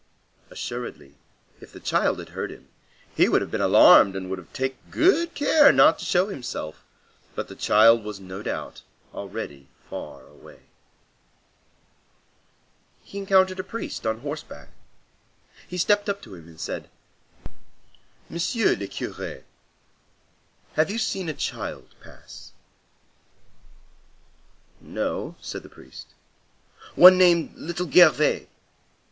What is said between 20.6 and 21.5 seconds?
have you seen a